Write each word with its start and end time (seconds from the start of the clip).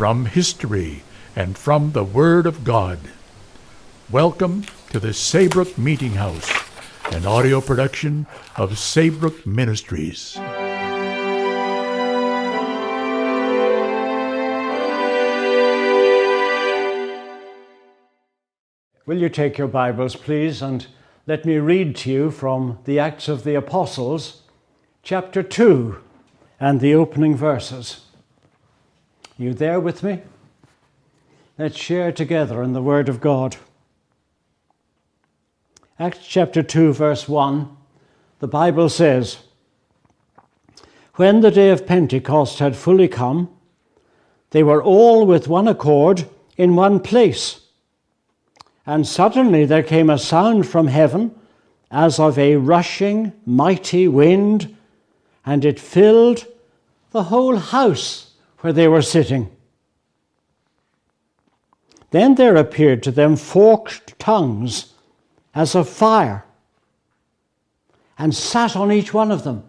from 0.00 0.24
history, 0.24 1.02
and 1.36 1.58
from 1.58 1.92
the 1.92 2.02
Word 2.02 2.46
of 2.46 2.64
God. 2.64 2.98
Welcome 4.10 4.64
to 4.92 4.98
the 4.98 5.12
Saybrook 5.12 5.76
Meeting 5.76 6.12
House, 6.12 6.50
an 7.12 7.26
audio 7.26 7.60
production 7.60 8.26
of 8.56 8.78
Saybrook 8.78 9.46
Ministries. 9.46 10.38
Will 19.04 19.18
you 19.18 19.28
take 19.28 19.58
your 19.58 19.68
Bibles, 19.68 20.16
please, 20.16 20.62
and 20.62 20.86
let 21.26 21.44
me 21.44 21.58
read 21.58 21.94
to 21.96 22.10
you 22.10 22.30
from 22.30 22.78
the 22.86 22.98
Acts 22.98 23.28
of 23.28 23.44
the 23.44 23.54
Apostles, 23.54 24.44
chapter 25.02 25.42
2, 25.42 25.98
and 26.58 26.80
the 26.80 26.94
opening 26.94 27.36
verses. 27.36 28.06
You 29.40 29.54
there 29.54 29.80
with 29.80 30.02
me? 30.02 30.20
Let's 31.56 31.78
share 31.78 32.12
together 32.12 32.62
in 32.62 32.74
the 32.74 32.82
Word 32.82 33.08
of 33.08 33.22
God. 33.22 33.56
Acts 35.98 36.26
chapter 36.26 36.62
2, 36.62 36.92
verse 36.92 37.26
1, 37.26 37.74
the 38.40 38.46
Bible 38.46 38.90
says, 38.90 39.38
When 41.14 41.40
the 41.40 41.50
day 41.50 41.70
of 41.70 41.86
Pentecost 41.86 42.58
had 42.58 42.76
fully 42.76 43.08
come, 43.08 43.48
they 44.50 44.62
were 44.62 44.82
all 44.82 45.24
with 45.24 45.48
one 45.48 45.68
accord 45.68 46.28
in 46.58 46.76
one 46.76 47.00
place. 47.00 47.60
And 48.84 49.06
suddenly 49.06 49.64
there 49.64 49.82
came 49.82 50.10
a 50.10 50.18
sound 50.18 50.68
from 50.68 50.88
heaven 50.88 51.34
as 51.90 52.20
of 52.20 52.38
a 52.38 52.56
rushing 52.56 53.32
mighty 53.46 54.06
wind, 54.06 54.76
and 55.46 55.64
it 55.64 55.80
filled 55.80 56.44
the 57.12 57.22
whole 57.22 57.56
house 57.56 58.29
where 58.60 58.72
they 58.72 58.88
were 58.88 59.02
sitting. 59.02 59.50
Then 62.10 62.34
there 62.34 62.56
appeared 62.56 63.02
to 63.04 63.10
them 63.10 63.36
forked 63.36 64.18
tongues 64.18 64.94
as 65.54 65.74
of 65.74 65.88
fire, 65.88 66.44
and 68.18 68.34
sat 68.34 68.76
on 68.76 68.92
each 68.92 69.12
one 69.12 69.30
of 69.30 69.44
them. 69.44 69.64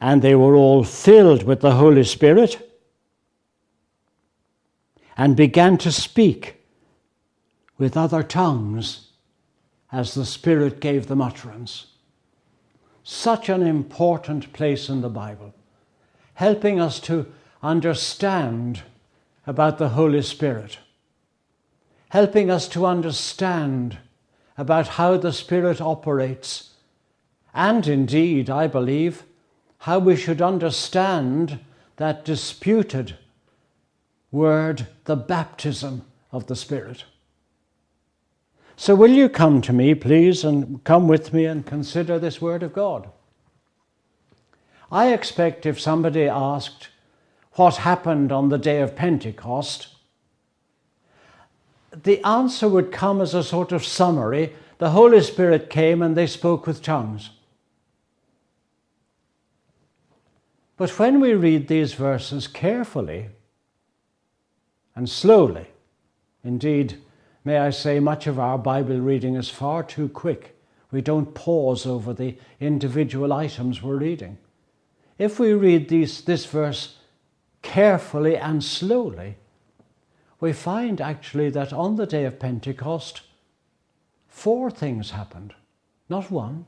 And 0.00 0.22
they 0.22 0.34
were 0.34 0.54
all 0.54 0.84
filled 0.84 1.42
with 1.42 1.60
the 1.60 1.72
Holy 1.72 2.04
Spirit 2.04 2.66
and 5.16 5.36
began 5.36 5.76
to 5.78 5.92
speak 5.92 6.62
with 7.76 7.96
other 7.96 8.22
tongues 8.22 9.08
as 9.92 10.14
the 10.14 10.24
Spirit 10.24 10.80
gave 10.80 11.08
them 11.08 11.20
utterance. 11.20 11.88
Such 13.02 13.48
an 13.48 13.62
important 13.62 14.52
place 14.52 14.88
in 14.88 15.02
the 15.02 15.10
Bible, 15.10 15.52
helping 16.40 16.80
us 16.80 16.98
to 17.00 17.26
understand 17.62 18.80
about 19.46 19.76
the 19.76 19.90
Holy 19.90 20.22
Spirit, 20.22 20.78
helping 22.08 22.50
us 22.50 22.66
to 22.66 22.86
understand 22.86 23.98
about 24.56 24.88
how 24.96 25.18
the 25.18 25.34
Spirit 25.34 25.82
operates, 25.82 26.70
and 27.52 27.86
indeed, 27.86 28.48
I 28.48 28.68
believe, 28.68 29.24
how 29.80 29.98
we 29.98 30.16
should 30.16 30.40
understand 30.40 31.58
that 31.96 32.24
disputed 32.24 33.18
word, 34.30 34.86
the 35.04 35.16
baptism 35.16 36.06
of 36.32 36.46
the 36.46 36.56
Spirit. 36.56 37.04
So, 38.76 38.94
will 38.94 39.10
you 39.10 39.28
come 39.28 39.60
to 39.60 39.74
me, 39.74 39.94
please, 39.94 40.42
and 40.42 40.82
come 40.84 41.06
with 41.06 41.34
me 41.34 41.44
and 41.44 41.66
consider 41.66 42.18
this 42.18 42.40
Word 42.40 42.62
of 42.62 42.72
God? 42.72 43.10
I 44.92 45.12
expect 45.12 45.66
if 45.66 45.80
somebody 45.80 46.24
asked, 46.24 46.88
what 47.52 47.76
happened 47.76 48.32
on 48.32 48.48
the 48.48 48.58
day 48.58 48.80
of 48.80 48.96
Pentecost, 48.96 49.88
the 52.02 52.24
answer 52.24 52.68
would 52.68 52.92
come 52.92 53.20
as 53.20 53.34
a 53.34 53.42
sort 53.42 53.72
of 53.72 53.84
summary. 53.84 54.54
The 54.78 54.90
Holy 54.90 55.20
Spirit 55.20 55.70
came 55.70 56.02
and 56.02 56.16
they 56.16 56.26
spoke 56.26 56.66
with 56.66 56.82
tongues. 56.82 57.30
But 60.76 60.98
when 60.98 61.20
we 61.20 61.34
read 61.34 61.68
these 61.68 61.92
verses 61.92 62.46
carefully 62.46 63.28
and 64.96 65.08
slowly, 65.08 65.66
indeed, 66.42 66.96
may 67.44 67.58
I 67.58 67.70
say, 67.70 68.00
much 68.00 68.26
of 68.26 68.38
our 68.38 68.56
Bible 68.56 68.98
reading 68.98 69.34
is 69.34 69.50
far 69.50 69.82
too 69.82 70.08
quick. 70.08 70.56
We 70.90 71.02
don't 71.02 71.34
pause 71.34 71.84
over 71.84 72.14
the 72.14 72.36
individual 72.60 73.32
items 73.32 73.82
we're 73.82 73.96
reading. 73.96 74.38
If 75.20 75.38
we 75.38 75.52
read 75.52 75.90
these, 75.90 76.22
this 76.22 76.46
verse 76.46 76.96
carefully 77.60 78.38
and 78.38 78.64
slowly, 78.64 79.36
we 80.40 80.54
find 80.54 80.98
actually 80.98 81.50
that 81.50 81.74
on 81.74 81.96
the 81.96 82.06
day 82.06 82.24
of 82.24 82.40
Pentecost, 82.40 83.20
four 84.28 84.70
things 84.70 85.10
happened, 85.10 85.52
not 86.08 86.30
one. 86.30 86.64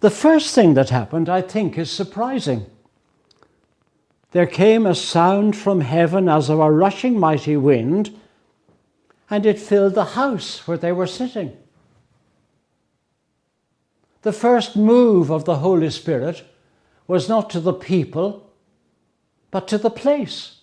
The 0.00 0.10
first 0.10 0.52
thing 0.52 0.74
that 0.74 0.90
happened, 0.90 1.28
I 1.28 1.42
think, 1.42 1.78
is 1.78 1.92
surprising. 1.92 2.66
There 4.32 4.46
came 4.46 4.84
a 4.84 4.96
sound 4.96 5.54
from 5.56 5.82
heaven 5.82 6.28
as 6.28 6.50
of 6.50 6.58
a 6.58 6.72
rushing 6.72 7.20
mighty 7.20 7.56
wind, 7.56 8.18
and 9.30 9.46
it 9.46 9.60
filled 9.60 9.94
the 9.94 10.16
house 10.16 10.66
where 10.66 10.76
they 10.76 10.90
were 10.90 11.06
sitting. 11.06 11.56
The 14.24 14.32
first 14.32 14.74
move 14.74 15.30
of 15.30 15.44
the 15.44 15.56
Holy 15.56 15.90
Spirit 15.90 16.44
was 17.06 17.28
not 17.28 17.50
to 17.50 17.60
the 17.60 17.74
people, 17.74 18.50
but 19.50 19.68
to 19.68 19.76
the 19.76 19.90
place. 19.90 20.60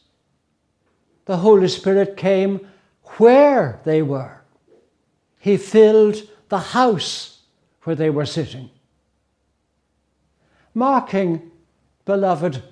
The 1.26 1.38
Holy 1.38 1.68
Spirit 1.68 2.18
came 2.18 2.68
where 3.18 3.80
they 3.84 4.02
were. 4.02 4.42
He 5.38 5.58
filled 5.58 6.24
the 6.50 6.58
house 6.74 7.42
where 7.84 7.96
they 7.96 8.10
were 8.10 8.26
sitting. 8.26 8.72
Marking, 10.74 11.52
beloved, 12.04 12.64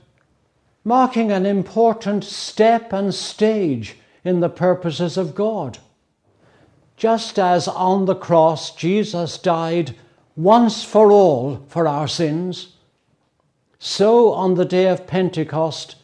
marking 0.84 1.32
an 1.32 1.46
important 1.46 2.24
step 2.24 2.94
and 2.94 3.14
stage 3.14 3.96
in 4.24 4.40
the 4.40 4.50
purposes 4.50 5.18
of 5.18 5.36
God. 5.36 5.78
Just 6.98 7.38
as 7.38 7.68
on 7.68 8.06
the 8.06 8.16
cross 8.16 8.76
Jesus 8.76 9.38
died 9.38 9.96
once 10.40 10.86
for 10.86 11.12
all 11.12 11.58
for 11.68 11.86
our 11.86 12.08
sins, 12.08 12.78
so 13.78 14.32
on 14.32 14.54
the 14.54 14.64
day 14.64 14.88
of 14.88 15.06
Pentecost, 15.06 15.98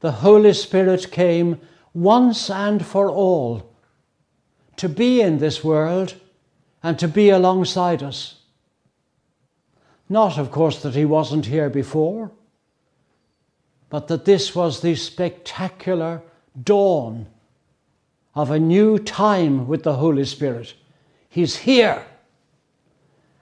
the 0.00 0.12
Holy 0.12 0.52
Spirit 0.52 1.10
came 1.10 1.58
once 1.94 2.50
and 2.50 2.84
for 2.84 3.10
all 3.10 3.72
to 4.76 4.86
be 4.86 5.22
in 5.22 5.38
this 5.38 5.64
world 5.64 6.14
and 6.82 6.98
to 6.98 7.08
be 7.08 7.30
alongside 7.30 8.02
us. 8.02 8.42
Not, 10.10 10.36
of 10.36 10.50
course, 10.50 10.82
that 10.82 10.94
he 10.94 11.06
wasn't 11.06 11.46
here 11.46 11.70
before, 11.70 12.30
but 13.88 14.08
that 14.08 14.26
this 14.26 14.54
was 14.54 14.82
the 14.82 14.94
spectacular 14.94 16.20
dawn 16.62 17.26
of 18.34 18.50
a 18.50 18.60
new 18.60 18.98
time 18.98 19.66
with 19.66 19.84
the 19.84 19.94
Holy 19.94 20.26
Spirit. 20.26 20.74
He's 21.30 21.56
here, 21.56 22.04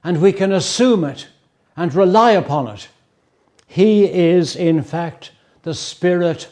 and 0.09 0.23
we 0.23 0.33
can 0.33 0.53
assume 0.53 1.05
it 1.05 1.29
and 1.77 1.95
rely 1.95 2.33
upon 2.33 2.67
it 2.67 2.89
he 3.71 4.05
is, 4.07 4.57
in 4.57 4.83
fact, 4.83 5.33
the 5.63 5.75
Spirit 5.75 6.49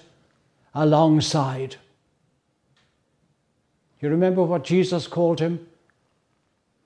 alongside. 0.74 1.76
You 4.00 4.10
remember 4.10 4.42
what 4.42 4.64
Jesus 4.64 5.06
called 5.06 5.40
him? 5.40 5.66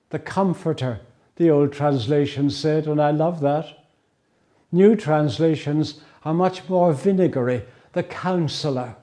The 0.09 0.19
Comforter, 0.19 1.01
the 1.35 1.49
old 1.49 1.73
translation 1.73 2.49
said, 2.49 2.87
and 2.87 3.01
I 3.01 3.11
love 3.11 3.41
that. 3.41 3.85
New 4.71 4.95
translations 4.95 5.99
are 6.23 6.33
much 6.33 6.69
more 6.69 6.93
vinegary. 6.93 7.63
The 7.91 8.03
Counselor. 8.03 8.95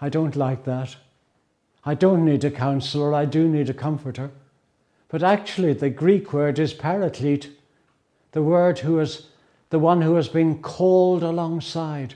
I 0.00 0.08
don't 0.08 0.36
like 0.36 0.64
that. 0.64 0.94
I 1.84 1.94
don't 1.94 2.24
need 2.24 2.44
a 2.44 2.52
counselor, 2.52 3.12
I 3.12 3.24
do 3.24 3.48
need 3.48 3.68
a 3.68 3.74
comforter. 3.74 4.30
But 5.08 5.22
actually, 5.22 5.72
the 5.72 5.90
Greek 5.90 6.32
word 6.32 6.58
is 6.58 6.74
paraclete, 6.74 7.50
the 8.32 8.42
word 8.42 8.80
who 8.80 8.98
has 8.98 9.28
the 9.70 9.78
one 9.78 10.00
who 10.00 10.14
has 10.14 10.28
been 10.28 10.60
called 10.62 11.22
alongside. 11.22 12.14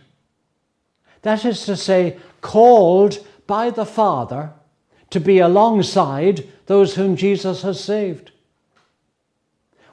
That 1.23 1.45
is 1.45 1.65
to 1.67 1.77
say, 1.77 2.19
called 2.41 3.25
by 3.47 3.71
the 3.71 3.87
Father 3.87 4.53
to 5.11 5.21
be 5.21 5.39
alongside 5.39 6.49
those 6.67 6.95
whom 6.95 7.17
Jesus 7.17 7.63
has 7.63 7.83
saved. 7.83 8.31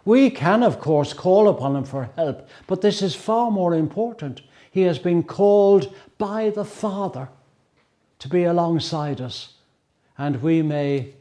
We 0.06 0.30
can, 0.30 0.64
of 0.64 0.80
course, 0.80 1.14
call 1.14 1.50
upon 1.50 1.76
him 1.76 1.84
for 1.84 2.10
help, 2.16 2.48
but 2.68 2.82
this 2.82 3.02
is 3.02 3.16
far 3.16 3.52
more 3.52 3.76
important. 3.76 4.42
He 4.72 4.82
has 4.84 4.98
been 4.98 5.24
called 5.24 5.94
by 6.18 6.50
the 6.50 6.66
Father 6.66 7.30
to 8.20 8.30
be 8.30 8.46
alongside 8.46 9.20
us, 9.20 9.56
and 10.18 10.42
we 10.42 10.62
may 10.62 11.14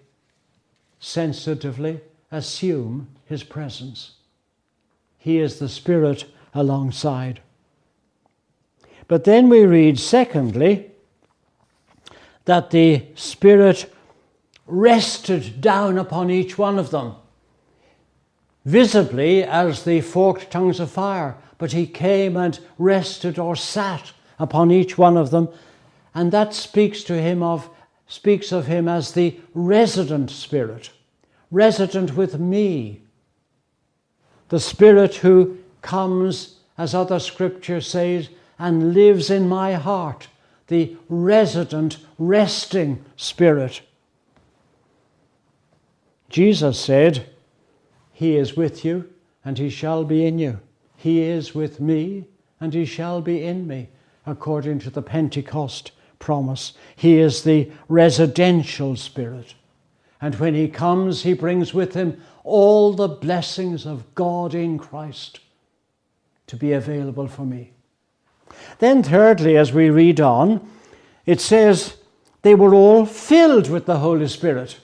sensitively 1.00 2.00
assume 2.30 3.08
his 3.24 3.42
presence. 3.42 4.12
He 5.18 5.38
is 5.38 5.58
the 5.58 5.68
Spirit 5.68 6.24
alongside. 6.54 7.40
But 9.06 9.24
then 9.24 9.48
we 9.48 9.64
read, 9.64 9.98
secondly, 9.98 10.90
that 12.44 12.70
the 12.70 13.04
Spirit 13.14 13.92
rested 14.66 15.60
down 15.60 15.98
upon 15.98 16.30
each 16.30 16.58
one 16.58 16.78
of 16.78 16.90
them, 16.90 17.14
visibly 18.64 19.42
as 19.42 19.84
the 19.84 20.00
forked 20.02 20.50
tongues 20.50 20.78
of 20.78 20.90
fire. 20.90 21.36
But 21.56 21.72
he 21.72 21.86
came 21.86 22.36
and 22.36 22.58
rested 22.78 23.38
or 23.38 23.56
sat 23.56 24.12
upon 24.38 24.70
each 24.70 24.96
one 24.96 25.16
of 25.16 25.30
them, 25.30 25.48
and 26.14 26.30
that 26.32 26.54
speaks 26.54 27.02
to 27.04 27.20
him 27.20 27.42
of 27.42 27.68
speaks 28.08 28.50
of 28.50 28.66
him 28.66 28.88
as 28.88 29.12
the 29.12 29.38
resident 29.54 30.30
spirit, 30.30 30.90
resident 31.50 32.16
with 32.16 32.38
me. 32.38 33.02
The 34.48 34.58
spirit 34.58 35.16
who 35.16 35.58
comes, 35.82 36.56
as 36.78 36.94
other 36.94 37.18
scripture 37.18 37.82
says, 37.82 38.30
and 38.58 38.94
lives 38.94 39.30
in 39.30 39.46
my 39.46 39.74
heart, 39.74 40.28
the 40.66 40.96
resident, 41.08 41.98
resting 42.18 43.04
spirit. 43.16 43.82
Jesus 46.30 46.80
said, 46.80 47.28
He 48.12 48.36
is 48.36 48.56
with 48.56 48.84
you 48.84 49.08
and 49.44 49.58
He 49.58 49.70
shall 49.70 50.04
be 50.04 50.26
in 50.26 50.38
you. 50.38 50.60
He 50.96 51.22
is 51.22 51.54
with 51.54 51.78
me 51.78 52.24
and 52.60 52.74
He 52.74 52.84
shall 52.84 53.20
be 53.20 53.44
in 53.44 53.66
me, 53.66 53.88
according 54.26 54.80
to 54.80 54.90
the 54.90 55.02
Pentecost 55.02 55.92
promise. 56.18 56.72
He 56.96 57.18
is 57.18 57.42
the 57.42 57.70
residential 57.88 58.96
spirit. 58.96 59.54
And 60.20 60.34
when 60.36 60.54
He 60.54 60.68
comes, 60.68 61.22
He 61.22 61.32
brings 61.32 61.72
with 61.72 61.94
Him 61.94 62.20
all 62.44 62.92
the 62.92 63.08
blessings 63.08 63.86
of 63.86 64.14
God 64.14 64.54
in 64.54 64.78
Christ 64.78 65.40
to 66.46 66.56
be 66.56 66.72
available 66.72 67.28
for 67.28 67.44
me. 67.44 67.72
Then, 68.78 69.02
thirdly, 69.02 69.56
as 69.56 69.72
we 69.72 69.90
read 69.90 70.20
on, 70.20 70.66
it 71.26 71.40
says 71.40 71.98
they 72.42 72.54
were 72.54 72.74
all 72.74 73.04
filled 73.04 73.68
with 73.68 73.86
the 73.86 73.98
Holy 73.98 74.28
Spirit. 74.28 74.78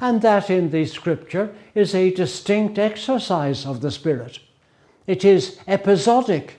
And 0.00 0.22
that 0.22 0.50
in 0.50 0.70
the 0.70 0.86
scripture 0.86 1.54
is 1.74 1.94
a 1.94 2.12
distinct 2.12 2.78
exercise 2.78 3.66
of 3.66 3.80
the 3.80 3.90
Spirit. 3.90 4.38
It 5.06 5.24
is 5.24 5.58
episodic. 5.66 6.56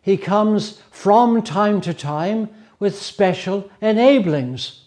He 0.00 0.16
comes 0.16 0.80
from 0.90 1.42
time 1.42 1.80
to 1.82 1.92
time 1.92 2.48
with 2.78 3.00
special 3.00 3.70
enablings. 3.80 4.80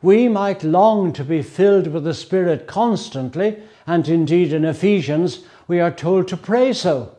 We 0.00 0.28
might 0.28 0.62
long 0.62 1.12
to 1.14 1.24
be 1.24 1.42
filled 1.42 1.88
with 1.88 2.04
the 2.04 2.14
Spirit 2.14 2.66
constantly, 2.66 3.62
and 3.86 4.08
indeed 4.08 4.52
in 4.52 4.64
Ephesians 4.64 5.40
we 5.66 5.80
are 5.80 5.90
told 5.90 6.28
to 6.28 6.36
pray 6.36 6.72
so. 6.72 7.16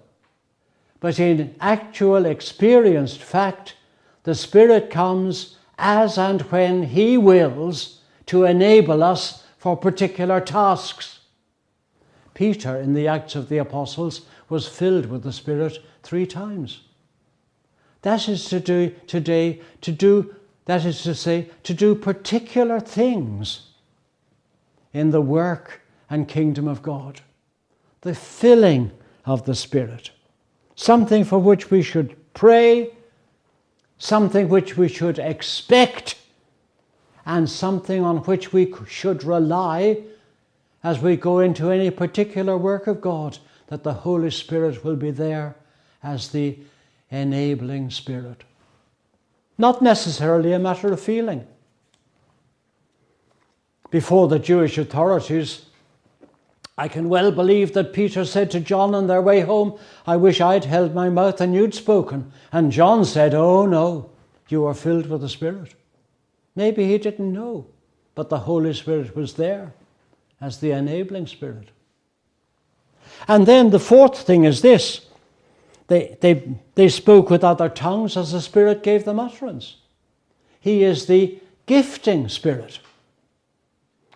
But 1.00 1.20
in 1.20 1.56
actual 1.60 2.26
experienced 2.26 3.22
fact, 3.22 3.76
the 4.24 4.36
Spirit 4.36 4.90
comes 4.90 5.58
as 5.78 6.18
and 6.18 6.42
when 6.44 6.84
He 6.84 7.18
wills 7.18 8.02
to 8.28 8.44
enable 8.44 9.04
us 9.04 9.44
for 9.58 9.76
particular 9.76 10.40
tasks. 10.40 11.20
Peter, 12.34 12.78
in 12.78 12.94
the 12.94 13.08
Acts 13.08 13.36
of 13.36 13.50
the 13.50 13.58
Apostles, 13.58 14.22
was 14.48 14.68
filled 14.68 15.08
with 15.08 15.24
the 15.24 15.34
Spirit 15.34 15.80
three 16.04 16.26
times. 16.26 16.82
That 18.02 18.30
is 18.30 18.46
to 18.50 18.60
do 18.60 18.96
today, 19.08 19.62
to 19.82 19.92
do, 19.92 20.36
that 20.66 20.86
is 20.86 21.04
to 21.04 21.14
say, 21.14 21.50
to 21.64 21.74
do 21.74 21.96
particular 21.96 22.80
things 22.80 23.72
in 24.94 25.12
the 25.12 25.22
work 25.22 25.82
and 26.10 26.28
kingdom 26.28 26.68
of 26.68 26.82
God. 26.82 27.22
The 28.02 28.16
filling 28.16 28.92
of 29.26 29.46
the 29.46 29.56
Spirit. 29.56 30.12
Something 30.76 31.26
for 31.26 31.40
which 31.40 31.70
we 31.70 31.82
should 31.82 32.16
pray, 32.34 32.92
something 33.98 34.48
which 34.48 34.78
we 34.78 34.88
should 34.88 35.20
expect 35.20 36.16
and 37.26 37.50
something 37.50 38.04
on 38.04 38.18
which 38.20 38.54
we 38.54 38.74
should 38.88 39.24
rely 39.24 40.02
as 40.84 41.00
we 41.00 41.18
go 41.18 41.40
into 41.40 41.70
any 41.70 41.92
particular 41.92 42.58
work 42.58 42.88
of 42.88 43.02
God, 43.02 43.38
that 43.68 43.84
the 43.84 43.94
Holy 43.94 44.32
Spirit 44.32 44.84
will 44.84 44.96
be 44.96 45.12
there 45.12 45.56
as 46.02 46.30
the 46.30 46.58
enabling 47.12 47.90
Spirit. 47.90 48.44
Not 49.58 49.82
necessarily 49.82 50.54
a 50.54 50.60
matter 50.60 50.92
of 50.92 51.02
feeling. 51.02 51.46
Before 53.90 54.28
the 54.28 54.40
Jewish 54.40 54.78
authorities, 54.78 55.66
I 56.78 56.88
can 56.88 57.10
well 57.10 57.32
believe 57.32 57.74
that 57.74 57.92
Peter 57.92 58.24
said 58.24 58.52
to 58.52 58.60
John 58.62 58.96
on 58.96 59.08
their 59.08 59.22
way 59.22 59.42
home, 59.42 59.78
I 60.08 60.16
wish 60.16 60.40
I'd 60.40 60.64
held 60.64 60.96
my 60.96 61.10
mouth 61.10 61.42
and 61.42 61.54
you'd 61.54 61.74
spoken. 61.74 62.32
And 62.54 62.72
John 62.72 63.04
said, 63.04 63.34
Oh 63.34 63.66
no, 63.66 64.12
you 64.48 64.66
are 64.66 64.74
filled 64.74 65.08
with 65.08 65.22
the 65.22 65.30
Spirit. 65.30 65.76
Maybe 66.56 66.88
he 66.88 66.98
didn't 66.98 67.34
know, 67.34 67.68
but 68.16 68.30
the 68.30 68.40
Holy 68.40 68.74
Spirit 68.74 69.16
was 69.16 69.34
there 69.34 69.74
as 70.40 70.60
the 70.60 70.72
enabling 70.72 71.28
Spirit. 71.28 71.70
And 73.28 73.46
then 73.46 73.72
the 73.72 73.80
fourth 73.80 74.20
thing 74.20 74.46
is 74.46 74.62
this 74.62 75.09
they, 75.90 76.18
they, 76.22 76.58
they 76.76 76.90
spoke 76.90 77.30
with 77.30 77.44
other 77.44 77.70
tongues 77.70 78.16
as 78.16 78.32
the 78.32 78.42
Spirit 78.42 78.82
gave 78.82 79.04
them 79.04 79.20
utterance. 79.20 79.78
He 80.60 80.84
is 80.84 81.06
the 81.06 81.40
gifting 81.66 82.30
Spirit. 82.30 82.80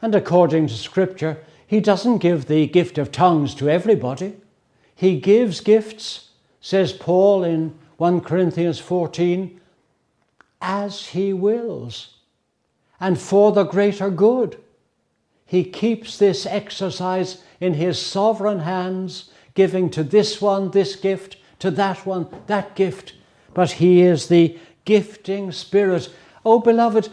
And 0.01 0.15
according 0.15 0.68
to 0.68 0.74
Scripture, 0.74 1.44
He 1.68 1.82
doesn't 1.82 2.20
give 2.20 2.46
the 2.46 2.68
gift 2.68 2.98
of 2.98 3.12
tongues 3.12 3.53
to 3.56 3.70
everybody. 3.70 4.38
He 4.96 5.20
gives 5.20 5.60
gifts, 5.60 6.30
says 6.62 6.94
Paul 6.94 7.44
in 7.44 7.75
1 7.98 8.22
Corinthians 8.22 8.80
14, 8.80 9.60
as 10.62 11.08
He 11.08 11.34
wills 11.34 12.13
and 13.03 13.20
for 13.20 13.51
the 13.51 13.65
greater 13.65 14.10
good. 14.10 14.58
He 15.46 15.65
keeps 15.65 16.18
this 16.18 16.46
exercise 16.46 17.44
in 17.60 17.74
his 17.74 18.01
sovereign 18.01 18.60
hands, 18.60 19.30
giving 19.56 19.89
to 19.89 20.03
this 20.03 20.42
one 20.42 20.72
this 20.72 20.96
gift, 20.96 21.36
to 21.63 21.72
that 21.72 22.05
one 22.05 22.27
that 22.48 22.75
gift. 22.75 23.13
But 23.53 23.72
he 23.72 24.01
is 24.01 24.27
the 24.27 24.60
gifting 24.84 25.53
spirit. 25.53 26.13
Oh, 26.46 26.60
beloved, 26.60 27.08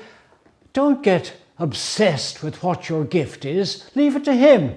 don't 0.72 1.04
get 1.04 1.34
obsessed 1.56 2.42
with 2.42 2.60
what 2.60 2.88
your 2.88 3.04
gift 3.04 3.44
is. 3.44 3.88
Leave 3.94 4.16
it 4.16 4.24
to 4.24 4.34
him. 4.34 4.76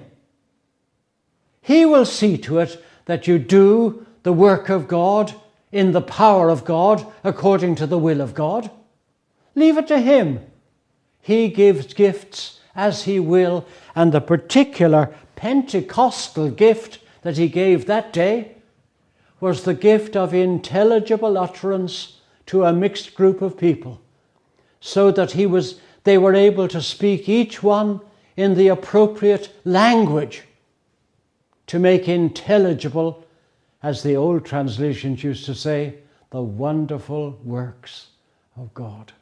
He 1.60 1.84
will 1.84 2.04
see 2.04 2.38
to 2.38 2.60
it 2.60 2.80
that 3.06 3.26
you 3.26 3.40
do 3.40 4.06
the 4.22 4.32
work 4.32 4.68
of 4.68 4.86
God 4.86 5.34
in 5.72 5.90
the 5.90 6.00
power 6.00 6.50
of 6.50 6.64
God 6.64 7.04
according 7.24 7.74
to 7.74 7.86
the 7.88 7.98
will 7.98 8.20
of 8.20 8.32
God. 8.32 8.70
Leave 9.56 9.76
it 9.76 9.88
to 9.88 9.98
him. 9.98 10.38
He 11.20 11.48
gives 11.48 11.94
gifts 11.94 12.60
as 12.76 13.04
He 13.04 13.18
will, 13.18 13.66
and 13.96 14.12
the 14.12 14.20
particular 14.20 15.12
Pentecostal 15.34 16.50
gift 16.50 17.00
that 17.22 17.38
He 17.38 17.48
gave 17.48 17.86
that 17.86 18.12
day 18.12 18.53
was 19.44 19.64
the 19.64 19.74
gift 19.74 20.16
of 20.16 20.32
intelligible 20.32 21.36
utterance 21.36 22.18
to 22.46 22.64
a 22.64 22.72
mixed 22.72 23.14
group 23.14 23.42
of 23.42 23.58
people, 23.58 24.00
so 24.80 25.10
that 25.10 25.32
he 25.32 25.44
was, 25.44 25.80
they 26.04 26.16
were 26.16 26.34
able 26.34 26.66
to 26.66 26.80
speak 26.80 27.28
each 27.28 27.62
one 27.62 28.00
in 28.38 28.54
the 28.54 28.68
appropriate 28.68 29.54
language 29.66 30.44
to 31.66 31.78
make 31.78 32.08
intelligible, 32.08 33.22
as 33.82 34.02
the 34.02 34.16
old 34.16 34.46
translations 34.46 35.22
used 35.22 35.44
to 35.44 35.54
say, 35.54 35.98
the 36.30 36.40
wonderful 36.40 37.38
works 37.44 38.06
of 38.56 38.72
God. 38.72 39.12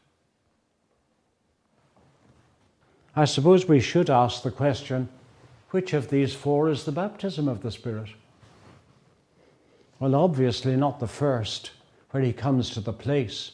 I 3.16 3.24
suppose 3.24 3.66
we 3.66 3.80
should 3.80 4.08
ask 4.08 4.44
the 4.44 4.52
question 4.52 5.08
which 5.70 5.92
of 5.92 6.10
these 6.10 6.32
four 6.32 6.70
is 6.70 6.84
the 6.84 6.92
baptism 6.92 7.48
of 7.48 7.62
the 7.62 7.72
Spirit? 7.72 8.10
Well, 10.02 10.16
obviously 10.16 10.74
not 10.74 10.98
the 10.98 11.06
first, 11.06 11.70
where 12.10 12.24
he 12.24 12.32
comes 12.32 12.70
to 12.70 12.80
the 12.80 12.92
place, 12.92 13.52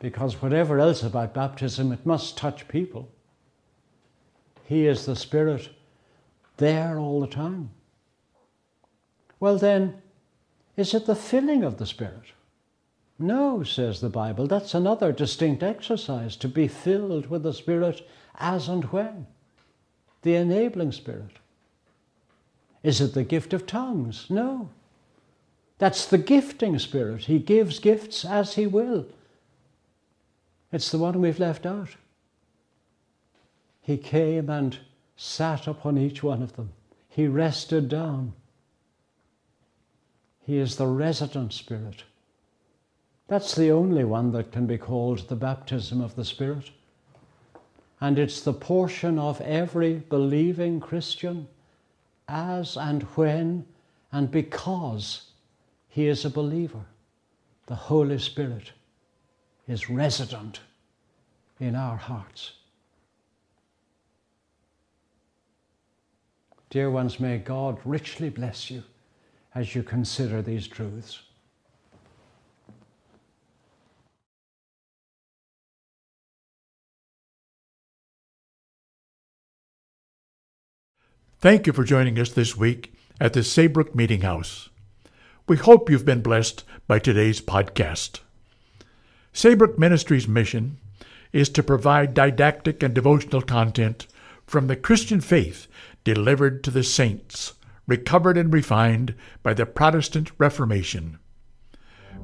because 0.00 0.42
whatever 0.42 0.78
else 0.78 1.02
about 1.02 1.32
baptism, 1.32 1.92
it 1.92 2.04
must 2.04 2.36
touch 2.36 2.68
people. 2.68 3.08
He 4.66 4.86
is 4.86 5.06
the 5.06 5.16
Spirit 5.16 5.70
there 6.58 6.98
all 6.98 7.22
the 7.22 7.26
time. 7.26 7.70
Well, 9.40 9.56
then, 9.56 10.02
Is 10.76 10.92
it 10.92 11.06
the 11.06 11.16
filling 11.16 11.64
of 11.64 11.78
the 11.78 11.86
Spirit? 11.86 12.34
No, 13.18 13.62
says 13.62 14.02
the 14.02 14.10
Bible. 14.10 14.46
That's 14.46 14.74
another 14.74 15.10
distinct 15.10 15.62
exercise 15.62 16.36
to 16.36 16.48
be 16.48 16.68
filled 16.68 17.30
with 17.30 17.44
the 17.44 17.54
Spirit 17.54 18.06
as 18.34 18.68
and 18.68 18.84
when. 18.92 19.26
The 20.20 20.34
enabling 20.34 20.92
Spirit. 20.92 21.38
Is 22.82 23.00
it 23.00 23.14
the 23.14 23.24
gift 23.24 23.54
of 23.54 23.66
tongues? 23.66 24.26
No. 24.28 24.68
That's 25.78 26.06
the 26.06 26.18
gifting 26.18 26.78
Spirit. 26.78 27.24
He 27.24 27.38
gives 27.38 27.78
gifts 27.78 28.24
as 28.24 28.54
He 28.54 28.66
will. 28.66 29.06
It's 30.72 30.90
the 30.90 30.98
one 30.98 31.20
we've 31.20 31.38
left 31.38 31.64
out. 31.64 31.96
He 33.80 33.96
came 33.96 34.50
and 34.50 34.78
sat 35.16 35.66
upon 35.66 35.96
each 35.96 36.22
one 36.22 36.42
of 36.42 36.56
them. 36.56 36.70
He 37.08 37.26
rested 37.26 37.88
down. 37.88 38.34
He 40.44 40.58
is 40.58 40.76
the 40.76 40.86
resident 40.86 41.52
Spirit. 41.52 42.04
That's 43.28 43.54
the 43.54 43.70
only 43.70 44.04
one 44.04 44.32
that 44.32 44.52
can 44.52 44.66
be 44.66 44.78
called 44.78 45.28
the 45.28 45.36
baptism 45.36 46.00
of 46.00 46.16
the 46.16 46.24
Spirit. 46.24 46.70
And 48.00 48.18
it's 48.18 48.40
the 48.40 48.52
portion 48.52 49.18
of 49.18 49.40
every 49.40 49.94
believing 49.94 50.80
Christian 50.80 51.48
as 52.28 52.76
and 52.76 53.02
when 53.02 53.66
and 54.12 54.30
because 54.30 55.27
he 55.98 56.06
is 56.06 56.24
a 56.24 56.30
believer. 56.30 56.84
The 57.66 57.74
Holy 57.74 58.20
Spirit 58.20 58.70
is 59.66 59.90
resident 59.90 60.60
in 61.58 61.74
our 61.74 61.96
hearts. 61.96 62.52
Dear 66.70 66.88
ones, 66.88 67.18
may 67.18 67.38
God 67.38 67.80
richly 67.84 68.28
bless 68.28 68.70
you 68.70 68.84
as 69.56 69.74
you 69.74 69.82
consider 69.82 70.40
these 70.40 70.68
truths. 70.68 71.18
Thank 81.40 81.66
you 81.66 81.72
for 81.72 81.82
joining 81.82 82.20
us 82.20 82.30
this 82.30 82.56
week 82.56 82.94
at 83.20 83.32
the 83.32 83.42
Saybrook 83.42 83.96
Meeting 83.96 84.20
House. 84.20 84.68
We 85.48 85.56
hope 85.56 85.88
you've 85.88 86.04
been 86.04 86.20
blessed 86.20 86.62
by 86.86 86.98
today's 86.98 87.40
podcast. 87.40 88.20
Saybrook 89.32 89.78
Ministries' 89.78 90.28
mission 90.28 90.76
is 91.32 91.48
to 91.48 91.62
provide 91.62 92.12
didactic 92.12 92.82
and 92.82 92.94
devotional 92.94 93.40
content 93.40 94.06
from 94.46 94.66
the 94.66 94.76
Christian 94.76 95.22
faith 95.22 95.66
delivered 96.04 96.62
to 96.64 96.70
the 96.70 96.84
saints, 96.84 97.54
recovered 97.86 98.36
and 98.36 98.52
refined 98.52 99.14
by 99.42 99.54
the 99.54 99.64
Protestant 99.64 100.32
Reformation. 100.36 101.18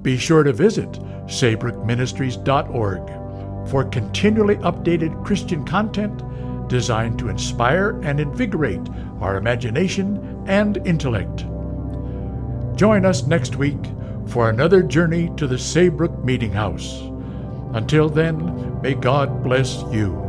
Be 0.03 0.19
sure 0.19 0.43
to 0.43 0.53
visit 0.53 0.91
saybrookministries.org 1.25 3.71
for 3.71 3.85
continually 3.85 4.57
updated 4.57 5.25
Christian 5.25 5.65
content 5.65 6.23
designed 6.69 7.19
to 7.21 7.31
inspire 7.31 7.99
and 8.03 8.21
invigorate 8.21 8.87
our 9.23 9.39
imagination 9.39 10.45
and 10.47 10.77
intellect. 10.87 11.47
Join 12.77 13.05
us 13.05 13.25
next 13.25 13.55
week 13.55 13.79
for 14.27 14.51
another 14.51 14.83
journey 14.83 15.31
to 15.37 15.47
the 15.47 15.59
Saybrook 15.59 16.25
Meeting 16.25 16.51
House. 16.51 17.03
Until 17.73 18.09
then, 18.09 18.81
may 18.83 18.95
God 18.95 19.45
bless 19.45 19.85
you. 19.93 20.24